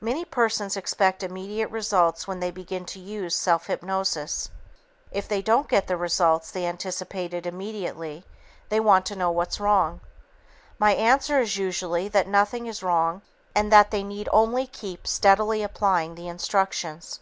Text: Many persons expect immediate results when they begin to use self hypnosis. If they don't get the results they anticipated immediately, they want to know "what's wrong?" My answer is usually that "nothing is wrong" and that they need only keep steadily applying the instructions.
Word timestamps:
Many 0.00 0.24
persons 0.24 0.76
expect 0.76 1.24
immediate 1.24 1.66
results 1.72 2.28
when 2.28 2.38
they 2.38 2.52
begin 2.52 2.84
to 2.86 3.00
use 3.00 3.34
self 3.34 3.66
hypnosis. 3.66 4.48
If 5.10 5.26
they 5.26 5.42
don't 5.42 5.66
get 5.66 5.88
the 5.88 5.96
results 5.96 6.52
they 6.52 6.64
anticipated 6.66 7.46
immediately, 7.48 8.24
they 8.68 8.78
want 8.78 9.06
to 9.06 9.16
know 9.16 9.32
"what's 9.32 9.58
wrong?" 9.58 10.02
My 10.78 10.92
answer 10.94 11.40
is 11.40 11.56
usually 11.56 12.06
that 12.06 12.28
"nothing 12.28 12.66
is 12.66 12.84
wrong" 12.84 13.22
and 13.56 13.72
that 13.72 13.90
they 13.90 14.04
need 14.04 14.28
only 14.32 14.68
keep 14.68 15.04
steadily 15.04 15.64
applying 15.64 16.14
the 16.14 16.28
instructions. 16.28 17.18